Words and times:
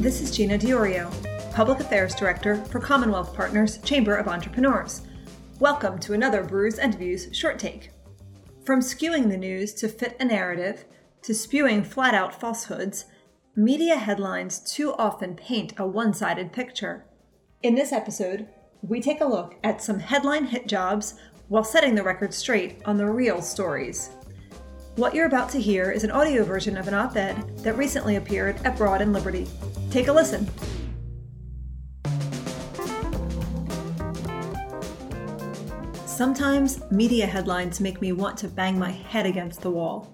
This 0.00 0.20
is 0.20 0.30
Gina 0.30 0.56
Diorio, 0.56 1.12
Public 1.52 1.80
Affairs 1.80 2.14
Director 2.14 2.54
for 2.66 2.78
Commonwealth 2.78 3.34
Partners 3.34 3.78
Chamber 3.78 4.14
of 4.14 4.28
Entrepreneurs. 4.28 5.02
Welcome 5.58 5.98
to 5.98 6.12
another 6.12 6.44
Brews 6.44 6.78
and 6.78 6.94
Views 6.94 7.28
short 7.32 7.58
take. 7.58 7.90
From 8.64 8.78
skewing 8.78 9.28
the 9.28 9.36
news 9.36 9.74
to 9.74 9.88
fit 9.88 10.16
a 10.20 10.24
narrative, 10.24 10.84
to 11.22 11.34
spewing 11.34 11.82
flat 11.82 12.14
out 12.14 12.40
falsehoods, 12.40 13.06
media 13.56 13.96
headlines 13.96 14.60
too 14.60 14.94
often 14.94 15.34
paint 15.34 15.72
a 15.78 15.84
one 15.84 16.14
sided 16.14 16.52
picture. 16.52 17.04
In 17.64 17.74
this 17.74 17.90
episode, 17.90 18.46
we 18.82 19.00
take 19.00 19.20
a 19.20 19.26
look 19.26 19.56
at 19.64 19.82
some 19.82 19.98
headline 19.98 20.44
hit 20.44 20.68
jobs 20.68 21.14
while 21.48 21.64
setting 21.64 21.96
the 21.96 22.04
record 22.04 22.32
straight 22.32 22.80
on 22.84 22.98
the 22.98 23.10
real 23.10 23.42
stories. 23.42 24.10
What 24.94 25.12
you're 25.12 25.26
about 25.26 25.50
to 25.50 25.60
hear 25.60 25.90
is 25.90 26.04
an 26.04 26.12
audio 26.12 26.44
version 26.44 26.76
of 26.76 26.86
an 26.86 26.94
op 26.94 27.16
ed 27.16 27.58
that 27.64 27.76
recently 27.76 28.14
appeared 28.14 28.64
at 28.64 28.76
Broad 28.76 29.00
and 29.00 29.12
Liberty. 29.12 29.48
Take 29.90 30.08
a 30.08 30.12
listen. 30.12 30.46
Sometimes 36.06 36.82
media 36.90 37.26
headlines 37.26 37.80
make 37.80 38.00
me 38.02 38.12
want 38.12 38.36
to 38.38 38.48
bang 38.48 38.78
my 38.78 38.90
head 38.90 39.24
against 39.24 39.62
the 39.62 39.70
wall. 39.70 40.12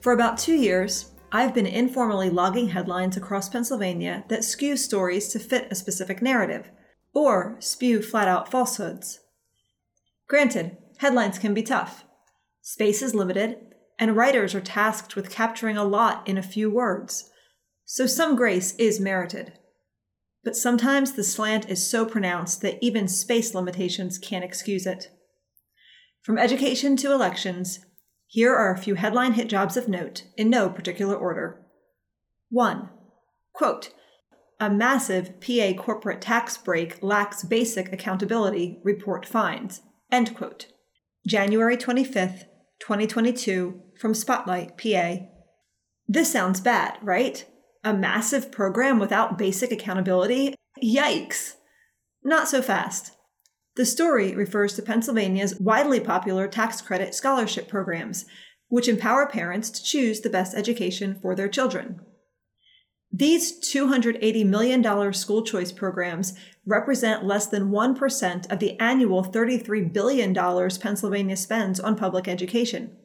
For 0.00 0.12
about 0.12 0.38
two 0.38 0.54
years, 0.54 1.12
I've 1.32 1.54
been 1.54 1.66
informally 1.66 2.30
logging 2.30 2.68
headlines 2.68 3.16
across 3.16 3.48
Pennsylvania 3.48 4.24
that 4.28 4.44
skew 4.44 4.76
stories 4.76 5.28
to 5.28 5.38
fit 5.38 5.68
a 5.70 5.74
specific 5.74 6.20
narrative, 6.20 6.70
or 7.14 7.56
spew 7.60 8.02
flat 8.02 8.28
out 8.28 8.50
falsehoods. 8.50 9.20
Granted, 10.28 10.76
headlines 10.98 11.38
can 11.38 11.54
be 11.54 11.62
tough. 11.62 12.04
Space 12.60 13.00
is 13.00 13.14
limited, 13.14 13.56
and 13.98 14.16
writers 14.16 14.54
are 14.54 14.60
tasked 14.60 15.16
with 15.16 15.30
capturing 15.30 15.76
a 15.76 15.84
lot 15.84 16.28
in 16.28 16.36
a 16.36 16.42
few 16.42 16.70
words, 16.70 17.30
so 17.90 18.06
some 18.06 18.36
grace 18.36 18.74
is 18.74 19.00
merited. 19.00 19.54
But 20.44 20.54
sometimes 20.54 21.12
the 21.12 21.24
slant 21.24 21.70
is 21.70 21.90
so 21.90 22.04
pronounced 22.04 22.60
that 22.60 22.76
even 22.82 23.08
space 23.08 23.54
limitations 23.54 24.18
can't 24.18 24.44
excuse 24.44 24.84
it. 24.84 25.10
From 26.22 26.36
education 26.36 26.98
to 26.98 27.12
elections, 27.12 27.80
here 28.26 28.54
are 28.54 28.74
a 28.74 28.78
few 28.78 28.96
headline 28.96 29.32
hit 29.32 29.48
jobs 29.48 29.74
of 29.78 29.88
note 29.88 30.24
in 30.36 30.50
no 30.50 30.68
particular 30.68 31.16
order. 31.16 31.64
1. 32.50 32.90
Quote, 33.54 33.94
a 34.60 34.68
massive 34.68 35.40
PA 35.40 35.72
corporate 35.72 36.20
tax 36.20 36.58
break 36.58 37.02
lacks 37.02 37.42
basic 37.42 37.90
accountability, 37.90 38.80
report 38.84 39.24
finds. 39.24 39.80
End 40.12 40.36
quote. 40.36 40.66
January 41.26 41.78
25th, 41.78 42.44
2022, 42.80 43.80
from 43.98 44.12
Spotlight, 44.12 44.76
PA. 44.76 45.24
This 46.06 46.30
sounds 46.30 46.60
bad, 46.60 46.98
right? 47.00 47.46
A 47.84 47.94
massive 47.94 48.50
program 48.50 48.98
without 48.98 49.38
basic 49.38 49.70
accountability? 49.70 50.54
Yikes! 50.82 51.54
Not 52.24 52.48
so 52.48 52.60
fast. 52.60 53.12
The 53.76 53.86
story 53.86 54.34
refers 54.34 54.74
to 54.74 54.82
Pennsylvania's 54.82 55.60
widely 55.60 56.00
popular 56.00 56.48
tax 56.48 56.80
credit 56.80 57.14
scholarship 57.14 57.68
programs, 57.68 58.26
which 58.68 58.88
empower 58.88 59.26
parents 59.26 59.70
to 59.70 59.84
choose 59.84 60.20
the 60.20 60.30
best 60.30 60.54
education 60.54 61.18
for 61.22 61.34
their 61.34 61.48
children. 61.48 62.00
These 63.12 63.60
$280 63.60 64.44
million 64.44 65.12
school 65.14 65.42
choice 65.42 65.72
programs 65.72 66.34
represent 66.66 67.24
less 67.24 67.46
than 67.46 67.70
1% 67.70 68.52
of 68.52 68.58
the 68.58 68.78
annual 68.78 69.24
$33 69.24 69.92
billion 69.92 70.34
Pennsylvania 70.34 71.36
spends 71.36 71.80
on 71.80 71.96
public 71.96 72.28
education. 72.28 72.96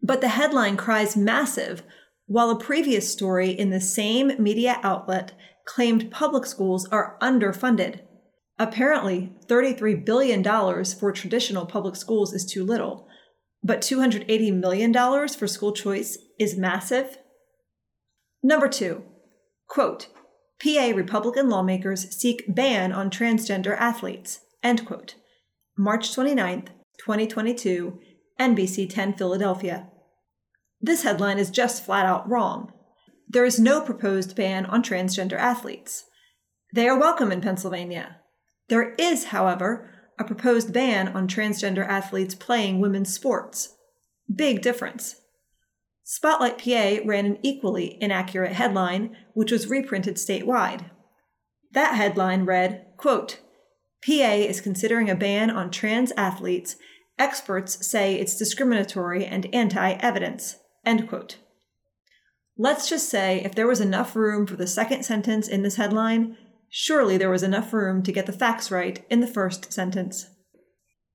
But 0.00 0.20
the 0.20 0.28
headline 0.28 0.76
cries 0.76 1.16
massive, 1.16 1.82
while 2.32 2.48
a 2.48 2.58
previous 2.58 3.12
story 3.12 3.50
in 3.50 3.68
the 3.68 3.80
same 3.80 4.32
media 4.42 4.80
outlet 4.82 5.32
claimed 5.66 6.10
public 6.10 6.46
schools 6.46 6.88
are 6.88 7.18
underfunded. 7.20 8.00
Apparently, 8.58 9.34
$33 9.48 10.02
billion 10.02 10.42
for 10.42 11.12
traditional 11.12 11.66
public 11.66 11.94
schools 11.94 12.32
is 12.32 12.46
too 12.46 12.64
little, 12.64 13.06
but 13.62 13.82
$280 13.82 14.50
million 14.54 14.94
for 15.28 15.46
school 15.46 15.72
choice 15.72 16.16
is 16.40 16.56
massive. 16.56 17.18
Number 18.42 18.66
two, 18.66 19.02
quote, 19.68 20.06
PA 20.58 20.92
Republican 20.94 21.50
lawmakers 21.50 22.16
seek 22.16 22.44
ban 22.48 22.92
on 22.92 23.10
transgender 23.10 23.76
athletes, 23.76 24.40
end 24.62 24.86
quote. 24.86 25.16
March 25.76 26.16
29th, 26.16 26.68
2022, 26.98 27.98
NBC 28.40 28.88
10 28.88 29.12
Philadelphia. 29.18 29.91
This 30.84 31.04
headline 31.04 31.38
is 31.38 31.50
just 31.50 31.84
flat 31.84 32.06
out 32.06 32.28
wrong. 32.28 32.72
There 33.28 33.44
is 33.44 33.60
no 33.60 33.80
proposed 33.80 34.34
ban 34.34 34.66
on 34.66 34.82
transgender 34.82 35.38
athletes. 35.38 36.06
They 36.74 36.88
are 36.88 36.98
welcome 36.98 37.30
in 37.30 37.40
Pennsylvania. 37.40 38.16
There 38.68 38.94
is, 38.98 39.26
however, 39.26 39.90
a 40.18 40.24
proposed 40.24 40.72
ban 40.72 41.08
on 41.08 41.28
transgender 41.28 41.86
athletes 41.86 42.34
playing 42.34 42.80
women's 42.80 43.14
sports. 43.14 43.76
Big 44.34 44.60
difference. 44.60 45.16
Spotlight 46.02 46.58
PA 46.58 47.06
ran 47.06 47.26
an 47.26 47.38
equally 47.42 47.96
inaccurate 48.00 48.52
headline, 48.52 49.16
which 49.34 49.52
was 49.52 49.68
reprinted 49.68 50.16
statewide. 50.16 50.90
That 51.70 51.94
headline 51.94 52.44
read, 52.44 52.86
quote, 52.96 53.38
PA 54.04 54.32
is 54.32 54.60
considering 54.60 55.08
a 55.08 55.14
ban 55.14 55.48
on 55.48 55.70
trans 55.70 56.10
athletes. 56.16 56.74
Experts 57.20 57.86
say 57.86 58.16
it's 58.16 58.36
discriminatory 58.36 59.24
and 59.24 59.46
anti 59.54 59.92
evidence. 59.92 60.56
End 60.84 61.08
quote. 61.08 61.38
Let's 62.56 62.88
just 62.88 63.08
say 63.08 63.40
if 63.44 63.54
there 63.54 63.66
was 63.66 63.80
enough 63.80 64.14
room 64.14 64.46
for 64.46 64.56
the 64.56 64.66
second 64.66 65.04
sentence 65.04 65.48
in 65.48 65.62
this 65.62 65.76
headline, 65.76 66.36
surely 66.68 67.16
there 67.16 67.30
was 67.30 67.42
enough 67.42 67.72
room 67.72 68.02
to 68.02 68.12
get 68.12 68.26
the 68.26 68.32
facts 68.32 68.70
right 68.70 69.04
in 69.10 69.20
the 69.20 69.26
first 69.26 69.72
sentence. 69.72 70.28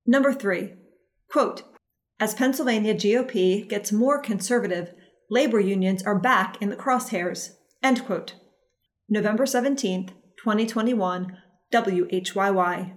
Number 0.06 0.32
three, 0.32 0.74
quote, 1.30 1.62
as 2.20 2.34
Pennsylvania 2.34 2.94
GOP 2.94 3.68
gets 3.68 3.92
more 3.92 4.20
conservative, 4.20 4.92
labor 5.30 5.60
unions 5.60 6.02
are 6.02 6.18
back 6.18 6.60
in 6.60 6.70
the 6.70 6.76
crosshairs, 6.76 7.50
end 7.82 8.04
quote. 8.04 8.34
November 9.08 9.44
17th, 9.44 10.08
2021, 10.38 11.36
WHYY. 11.72 12.94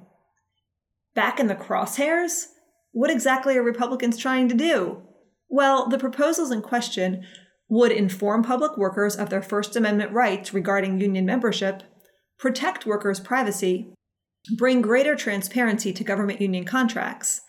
Back 1.14 1.40
in 1.40 1.48
the 1.48 1.56
crosshairs? 1.56 2.46
What 2.92 3.12
exactly 3.12 3.58
are 3.58 3.64
Republicans 3.64 4.18
trying 4.18 4.50
to 4.50 4.56
do? 4.56 5.04
Well, 5.52 5.90
the 5.90 6.00
proposals 6.00 6.50
in 6.50 6.62
question 6.62 7.26
would 7.68 7.92
inform 7.92 8.42
public 8.42 8.78
workers 8.78 9.18
of 9.18 9.30
their 9.30 9.42
First 9.42 9.76
Amendment 9.76 10.14
rights 10.14 10.54
regarding 10.54 11.02
union 11.02 11.26
membership, 11.26 11.84
protect 12.40 12.86
workers' 12.86 13.20
privacy, 13.20 13.94
bring 14.58 14.82
greater 14.82 15.14
transparency 15.14 15.92
to 15.92 16.06
government 16.06 16.40
union 16.40 16.64
contracts, 16.64 17.42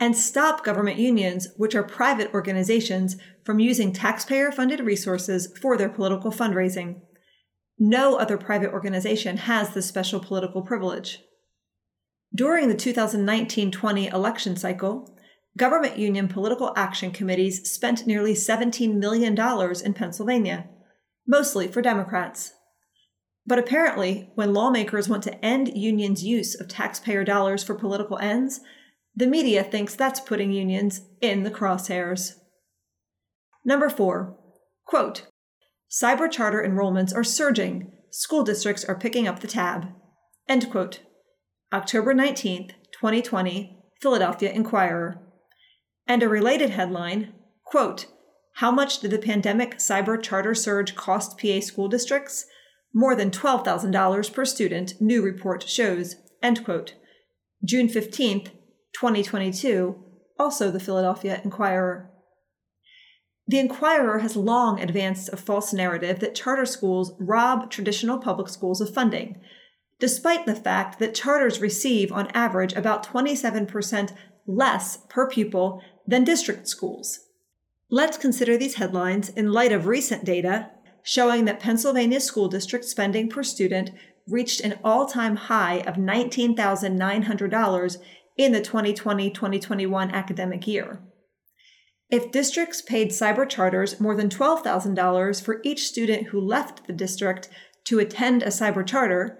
and 0.00 0.16
stop 0.16 0.64
government 0.64 0.98
unions, 0.98 1.48
which 1.58 1.74
are 1.74 1.82
private 1.82 2.32
organizations, 2.32 3.16
from 3.44 3.60
using 3.60 3.92
taxpayer 3.92 4.50
funded 4.50 4.80
resources 4.80 5.54
for 5.60 5.76
their 5.76 5.90
political 5.90 6.32
fundraising. 6.32 7.02
No 7.78 8.16
other 8.16 8.38
private 8.38 8.72
organization 8.72 9.36
has 9.36 9.74
this 9.74 9.86
special 9.86 10.20
political 10.20 10.62
privilege. 10.62 11.20
During 12.34 12.68
the 12.68 12.74
2019 12.74 13.70
20 13.70 14.06
election 14.06 14.56
cycle, 14.56 15.14
Government 15.56 15.98
union 15.98 16.28
political 16.28 16.72
action 16.76 17.10
committees 17.10 17.70
spent 17.70 18.06
nearly 18.06 18.32
$17 18.32 18.94
million 18.94 19.38
in 19.84 19.94
Pennsylvania, 19.94 20.68
mostly 21.26 21.68
for 21.68 21.82
Democrats. 21.82 22.52
But 23.46 23.58
apparently, 23.58 24.30
when 24.34 24.54
lawmakers 24.54 25.08
want 25.08 25.24
to 25.24 25.44
end 25.44 25.76
unions' 25.76 26.24
use 26.24 26.58
of 26.58 26.68
taxpayer 26.68 27.24
dollars 27.24 27.62
for 27.62 27.74
political 27.74 28.18
ends, 28.18 28.60
the 29.14 29.26
media 29.26 29.62
thinks 29.62 29.94
that's 29.94 30.20
putting 30.20 30.52
unions 30.52 31.02
in 31.20 31.42
the 31.42 31.50
crosshairs. 31.50 32.34
Number 33.64 33.90
four, 33.90 34.38
quote, 34.86 35.26
cyber 35.90 36.30
charter 36.30 36.62
enrollments 36.66 37.14
are 37.14 37.24
surging. 37.24 37.92
School 38.10 38.42
districts 38.42 38.84
are 38.84 38.98
picking 38.98 39.28
up 39.28 39.40
the 39.40 39.46
tab. 39.46 39.88
End 40.48 40.70
quote. 40.70 41.00
October 41.72 42.14
19th, 42.14 42.72
2020, 42.92 43.78
Philadelphia 44.00 44.50
Inquirer. 44.50 45.21
And 46.06 46.22
a 46.22 46.28
related 46.28 46.70
headline 46.70 47.32
quote, 47.64 48.06
How 48.54 48.70
much 48.70 49.00
did 49.00 49.10
the 49.10 49.18
pandemic 49.18 49.78
cyber 49.78 50.20
charter 50.20 50.54
surge 50.54 50.94
cost 50.94 51.38
PA 51.38 51.60
school 51.60 51.88
districts? 51.88 52.46
More 52.94 53.14
than 53.14 53.30
$12,000 53.30 54.32
per 54.32 54.44
student, 54.44 55.00
new 55.00 55.22
report 55.22 55.66
shows. 55.66 56.16
End 56.42 56.64
quote. 56.64 56.94
June 57.64 57.88
15th, 57.88 58.50
2022, 58.92 59.96
also 60.38 60.70
the 60.70 60.80
Philadelphia 60.80 61.40
Inquirer. 61.44 62.10
The 63.46 63.58
Inquirer 63.58 64.18
has 64.20 64.36
long 64.36 64.80
advanced 64.80 65.30
a 65.32 65.36
false 65.36 65.72
narrative 65.72 66.20
that 66.20 66.34
charter 66.34 66.66
schools 66.66 67.12
rob 67.18 67.70
traditional 67.70 68.18
public 68.18 68.48
schools 68.48 68.80
of 68.80 68.92
funding, 68.92 69.40
despite 69.98 70.46
the 70.46 70.54
fact 70.54 70.98
that 70.98 71.14
charters 71.14 71.60
receive, 71.60 72.12
on 72.12 72.28
average, 72.28 72.72
about 72.72 73.06
27% 73.06 74.12
less 74.46 74.98
per 75.08 75.28
pupil 75.28 75.82
than 76.06 76.24
district 76.24 76.68
schools. 76.68 77.20
Let's 77.90 78.16
consider 78.16 78.56
these 78.56 78.76
headlines 78.76 79.28
in 79.30 79.52
light 79.52 79.72
of 79.72 79.86
recent 79.86 80.24
data 80.24 80.70
showing 81.02 81.44
that 81.44 81.60
Pennsylvania 81.60 82.20
school 82.20 82.48
district 82.48 82.84
spending 82.84 83.28
per 83.28 83.42
student 83.42 83.90
reached 84.28 84.60
an 84.60 84.78
all 84.84 85.06
time 85.06 85.36
high 85.36 85.78
of 85.80 85.96
$19,900 85.96 87.96
in 88.36 88.52
the 88.52 88.60
2020 88.60 89.30
2021 89.30 90.10
academic 90.10 90.66
year. 90.66 91.00
If 92.08 92.30
districts 92.30 92.82
paid 92.82 93.08
cyber 93.08 93.48
charters 93.48 94.00
more 94.00 94.14
than 94.14 94.28
$12,000 94.28 95.42
for 95.42 95.60
each 95.64 95.86
student 95.86 96.28
who 96.28 96.40
left 96.40 96.86
the 96.86 96.92
district 96.92 97.48
to 97.84 97.98
attend 97.98 98.42
a 98.42 98.48
cyber 98.48 98.86
charter, 98.86 99.38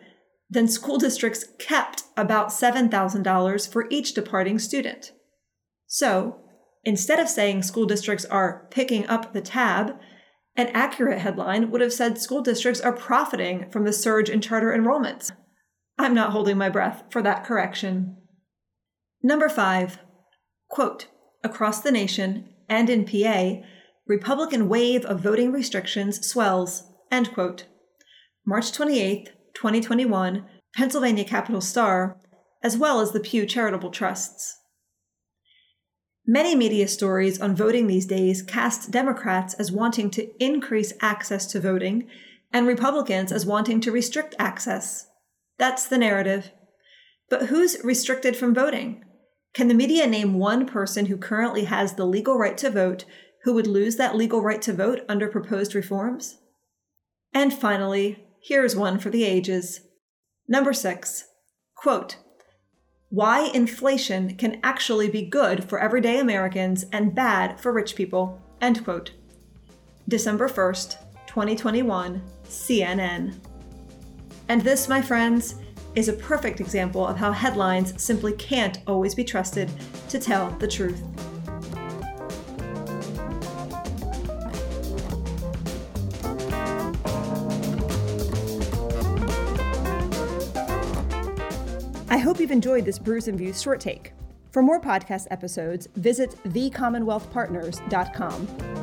then 0.48 0.68
school 0.68 0.98
districts 0.98 1.44
kept 1.58 2.04
about 2.16 2.48
$7,000 2.48 3.70
for 3.70 3.86
each 3.90 4.14
departing 4.14 4.58
student. 4.58 5.12
So, 5.86 6.40
instead 6.84 7.18
of 7.18 7.28
saying 7.28 7.62
school 7.62 7.86
districts 7.86 8.24
are 8.26 8.66
picking 8.70 9.06
up 9.06 9.32
the 9.32 9.40
tab, 9.40 9.98
an 10.56 10.68
accurate 10.68 11.20
headline 11.20 11.70
would 11.70 11.80
have 11.80 11.92
said 11.92 12.18
school 12.18 12.42
districts 12.42 12.80
are 12.80 12.92
profiting 12.92 13.70
from 13.70 13.84
the 13.84 13.92
surge 13.92 14.28
in 14.28 14.40
charter 14.40 14.70
enrollments. 14.70 15.32
I'm 15.98 16.14
not 16.14 16.32
holding 16.32 16.58
my 16.58 16.68
breath 16.68 17.04
for 17.10 17.22
that 17.22 17.44
correction. 17.44 18.16
Number 19.22 19.48
five, 19.48 19.98
quote, 20.68 21.06
across 21.44 21.80
the 21.80 21.92
nation 21.92 22.48
and 22.68 22.90
in 22.90 23.04
PA, 23.04 23.66
Republican 24.06 24.68
wave 24.68 25.04
of 25.04 25.20
voting 25.20 25.52
restrictions 25.52 26.26
swells, 26.26 26.84
end 27.10 27.32
quote. 27.32 27.66
March 28.44 28.72
28, 28.72 29.30
2021, 29.54 30.44
Pennsylvania 30.74 31.24
Capital 31.24 31.60
Star, 31.60 32.20
as 32.62 32.76
well 32.76 33.00
as 33.00 33.12
the 33.12 33.20
Pew 33.20 33.46
Charitable 33.46 33.90
Trusts. 33.90 34.58
Many 36.26 36.54
media 36.54 36.86
stories 36.86 37.40
on 37.40 37.56
voting 37.56 37.88
these 37.88 38.06
days 38.06 38.42
cast 38.42 38.92
Democrats 38.92 39.54
as 39.54 39.72
wanting 39.72 40.08
to 40.10 40.30
increase 40.42 40.92
access 41.00 41.46
to 41.46 41.60
voting 41.60 42.08
and 42.52 42.66
Republicans 42.66 43.32
as 43.32 43.44
wanting 43.44 43.80
to 43.80 43.90
restrict 43.90 44.36
access. 44.38 45.08
That's 45.58 45.86
the 45.86 45.98
narrative. 45.98 46.52
But 47.28 47.46
who's 47.46 47.82
restricted 47.82 48.36
from 48.36 48.54
voting? 48.54 49.04
Can 49.52 49.66
the 49.66 49.74
media 49.74 50.06
name 50.06 50.34
one 50.34 50.64
person 50.64 51.06
who 51.06 51.16
currently 51.16 51.64
has 51.64 51.94
the 51.94 52.06
legal 52.06 52.38
right 52.38 52.56
to 52.58 52.70
vote 52.70 53.04
who 53.42 53.52
would 53.54 53.66
lose 53.66 53.96
that 53.96 54.14
legal 54.14 54.42
right 54.42 54.62
to 54.62 54.72
vote 54.72 55.00
under 55.08 55.26
proposed 55.28 55.74
reforms? 55.74 56.38
And 57.34 57.52
finally, 57.52 58.24
here's 58.40 58.76
one 58.76 58.98
for 58.98 59.10
the 59.10 59.24
ages. 59.24 59.80
Number 60.46 60.72
six, 60.72 61.24
quote, 61.74 62.18
why 63.12 63.50
inflation 63.52 64.34
can 64.36 64.58
actually 64.62 65.06
be 65.06 65.20
good 65.20 65.62
for 65.68 65.78
everyday 65.78 66.18
Americans 66.18 66.86
and 66.92 67.14
bad 67.14 67.60
for 67.60 67.70
rich 67.70 67.94
people. 67.94 68.40
End 68.62 68.82
quote. 68.84 69.10
December 70.08 70.48
1st, 70.48 70.96
2021, 71.26 72.22
CNN. 72.48 73.34
And 74.48 74.62
this, 74.62 74.88
my 74.88 75.02
friends, 75.02 75.56
is 75.94 76.08
a 76.08 76.14
perfect 76.14 76.58
example 76.58 77.06
of 77.06 77.18
how 77.18 77.32
headlines 77.32 78.02
simply 78.02 78.32
can't 78.32 78.78
always 78.86 79.14
be 79.14 79.24
trusted 79.24 79.70
to 80.08 80.18
tell 80.18 80.48
the 80.52 80.66
truth. 80.66 81.02
I 92.12 92.18
hope 92.18 92.38
you've 92.40 92.50
enjoyed 92.50 92.84
this 92.84 92.98
Brews 92.98 93.26
and 93.26 93.38
Views 93.38 93.62
short 93.62 93.80
take. 93.80 94.12
For 94.50 94.62
more 94.62 94.78
podcast 94.78 95.28
episodes, 95.30 95.88
visit 95.96 96.32
thecommonwealthpartners.com. 96.44 98.81